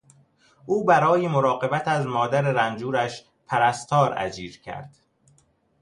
او 0.65 0.85
برای 0.85 1.27
مراقبت 1.27 1.87
از 1.87 2.05
مادر 2.07 2.41
رنجورش 2.41 3.25
پرستار 3.47 4.13
اجیر 4.17 4.61
کرد. 4.61 4.95